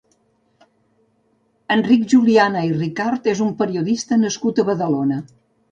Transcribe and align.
Enric 1.77 2.09
Juliana 2.15 2.65
i 2.71 2.75
Ricart 2.81 3.33
és 3.35 3.47
un 3.49 3.53
periodista 3.63 4.21
nascut 4.27 4.65
a 4.65 4.69
Badalona. 4.73 5.27